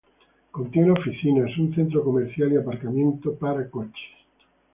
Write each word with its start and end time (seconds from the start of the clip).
Contiene 0.49 0.89
oficinas, 0.89 1.55
un 1.59 1.75
centro 1.75 2.03
comercial 2.03 2.51
y 2.51 2.55
aparcamiento 2.57 3.35
para 3.35 3.69
coches. 3.69 4.09